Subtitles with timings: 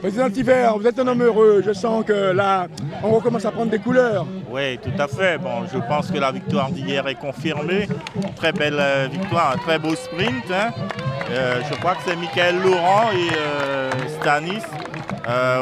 [0.00, 1.62] Président Tiver, vous êtes un homme heureux.
[1.64, 2.68] Je sens que là,
[3.02, 4.26] on recommence à prendre des couleurs.
[4.50, 5.36] Oui, tout à fait.
[5.36, 7.86] Bon, je pense que la victoire d'hier est confirmée.
[8.36, 10.50] Très belle euh, victoire, un très beau sprint.
[10.50, 10.70] Hein.
[11.30, 13.90] Euh, je crois que c'est Michael Laurent et euh,
[14.20, 14.62] Stanis.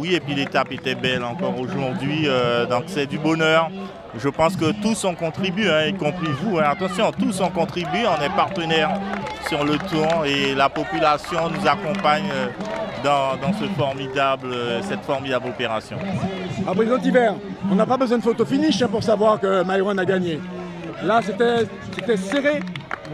[0.00, 2.28] oui, et puis l'étape était belle encore aujourd'hui.
[2.68, 3.70] donc c'est du bonheur.
[4.18, 6.58] Je pense que tous ont contribué, hein, y compris vous.
[6.58, 6.64] Hein.
[6.70, 8.00] Attention, tous ont contribué.
[8.06, 8.90] On est partenaires
[9.48, 12.24] sur le tour et la population nous accompagne
[13.04, 13.52] dans,
[14.82, 15.96] cette formidable opération.
[16.66, 17.34] Ah, président Hiver,
[17.70, 20.40] on n'a pas besoin de photo finish hein, pour savoir que Myron a gagné.
[21.02, 22.60] Là, c'était serré.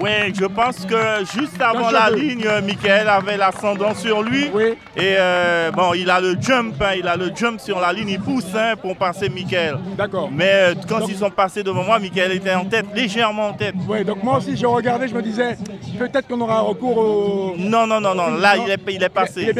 [0.00, 4.50] Oui, je pense que juste avant la ligne, Michael avait l'ascendant sur lui.
[4.52, 4.74] Oui.
[4.96, 8.10] Et euh, bon, il a le jump, hein, il a le jump sur la ligne,
[8.10, 9.78] il pousse hein, pour passer Michael.
[9.96, 10.28] D'accord.
[10.30, 13.74] Mais euh, quand ils sont passés devant moi, Michael était en tête, légèrement en tête.
[13.88, 15.56] Oui, donc moi aussi, je regardais, je me disais,
[15.98, 17.54] peut-être qu'on aura recours au.
[17.56, 19.42] Non, non, non, non, là, il est, il est passé.
[19.42, 19.52] Il est,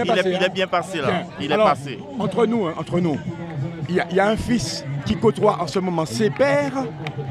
[0.50, 1.24] bien, passé, là.
[1.40, 1.98] Il est passé.
[2.18, 3.18] Entre nous, hein, entre nous,
[3.88, 6.84] il y, a un fils qui côtoie en ce moment ses pères,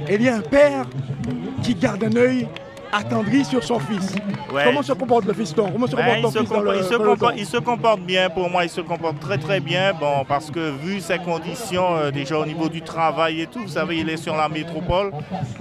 [0.08, 0.86] et il y a un père
[1.62, 2.48] qui garde un œil
[2.96, 4.16] attendri sur son fils.
[4.64, 5.70] Comment se comporte le fiston?
[5.72, 9.38] Comment se comporte il, se il, se comporte, bien pour moi, il se comporte très
[9.38, 9.94] très bien.
[9.94, 13.68] Bon, parce que vu ses conditions euh, déjà au niveau du travail et tout, vous
[13.68, 15.12] savez, il est sur la métropole.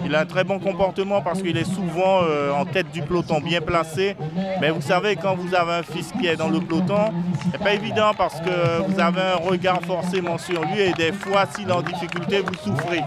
[0.05, 3.40] Il a un très bon comportement parce qu'il est souvent euh, en tête du peloton
[3.40, 4.16] bien placé.
[4.60, 7.12] Mais vous savez, quand vous avez un fils qui est dans le peloton,
[7.50, 11.46] c'est pas évident parce que vous avez un regard forcément sur lui et des fois,
[11.55, 13.02] s'il est en difficulté, vous souffrez.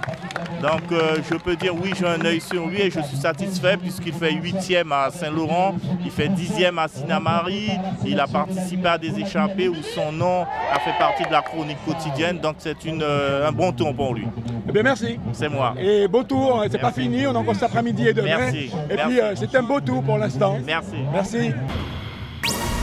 [0.61, 3.77] Donc euh, je peux dire oui, j'ai un œil sur lui et je suis satisfait
[3.77, 7.71] puisqu'il fait 8e à Saint-Laurent, il fait 10e à Sinamari,
[8.05, 11.77] il a participé à des échappées où son nom a fait partie de la chronique
[11.85, 14.27] quotidienne, donc c'est euh, un bon tour pour lui.
[14.67, 15.19] Eh bien merci.
[15.33, 15.75] C'est moi.
[15.79, 18.37] Et beau tour, hein, c'est pas fini, on a encore cet après-midi et demain.
[18.37, 18.71] Merci.
[18.89, 20.57] Et puis euh, c'est un beau tour pour l'instant.
[20.65, 20.95] Merci.
[21.11, 21.51] Merci.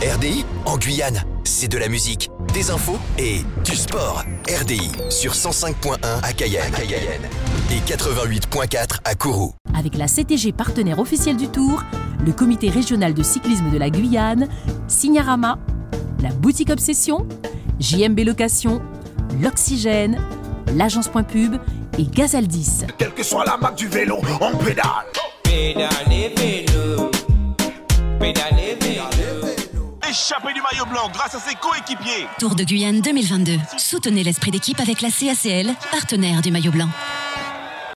[0.03, 4.25] RDI en Guyane, c'est de la musique, des infos et du sport.
[4.61, 6.75] RDI sur 105.1 à Cayenne,
[7.71, 9.55] et 88.4 à Kourou.
[9.85, 11.83] Avec la CTG partenaire officielle du Tour,
[12.25, 14.49] le comité régional de cyclisme de la Guyane,
[14.89, 15.59] Signarama,
[16.23, 17.29] la boutique Obsession,
[17.81, 18.81] JMB Location,
[19.43, 20.19] l'Oxygène,
[20.75, 21.57] l'agence Point Pub
[21.99, 22.87] et Gazaldis.
[22.97, 24.87] Quelle que soit la marque du vélo, on pédale.
[25.43, 27.11] Pédale vélo,
[28.19, 28.55] pédale
[30.15, 32.27] échappé du maillot blanc grâce à ses coéquipiers.
[32.39, 33.59] Tour de Guyane 2022.
[33.77, 36.89] Soutenez l'esprit d'équipe avec la CACL, partenaire du maillot blanc.